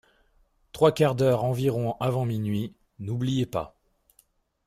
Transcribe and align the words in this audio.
Trois 0.71 0.91
quarts 0.93 1.13
d'heure 1.13 1.43
environ 1.43 1.95
avant 1.99 2.25
minuit; 2.25 2.73
n'oubliez 2.97 3.45
pas. 3.45 3.77